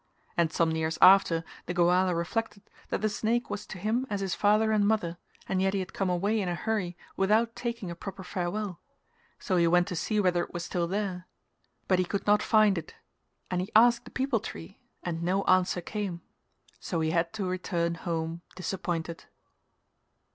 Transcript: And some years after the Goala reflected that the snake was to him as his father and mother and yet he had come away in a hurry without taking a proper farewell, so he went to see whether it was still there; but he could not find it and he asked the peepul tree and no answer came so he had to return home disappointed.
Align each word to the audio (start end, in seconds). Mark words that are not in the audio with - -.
And 0.35 0.51
some 0.51 0.71
years 0.71 0.97
after 0.99 1.43
the 1.67 1.75
Goala 1.75 2.15
reflected 2.15 2.63
that 2.89 3.01
the 3.01 3.07
snake 3.07 3.51
was 3.51 3.67
to 3.67 3.77
him 3.77 4.07
as 4.09 4.19
his 4.21 4.33
father 4.33 4.71
and 4.71 4.87
mother 4.87 5.17
and 5.47 5.61
yet 5.61 5.75
he 5.75 5.79
had 5.79 5.93
come 5.93 6.09
away 6.09 6.41
in 6.41 6.49
a 6.49 6.55
hurry 6.55 6.97
without 7.15 7.55
taking 7.55 7.91
a 7.91 7.95
proper 7.95 8.23
farewell, 8.23 8.81
so 9.37 9.57
he 9.57 9.67
went 9.67 9.87
to 9.89 9.95
see 9.95 10.19
whether 10.19 10.43
it 10.43 10.51
was 10.55 10.65
still 10.65 10.87
there; 10.87 11.27
but 11.87 11.99
he 11.99 12.05
could 12.05 12.25
not 12.25 12.41
find 12.41 12.79
it 12.79 12.95
and 13.51 13.61
he 13.61 13.69
asked 13.75 14.05
the 14.05 14.09
peepul 14.09 14.39
tree 14.41 14.79
and 15.03 15.21
no 15.21 15.43
answer 15.43 15.81
came 15.81 16.21
so 16.79 16.99
he 16.99 17.11
had 17.11 17.31
to 17.33 17.45
return 17.45 17.93
home 17.93 18.41
disappointed. 18.55 19.25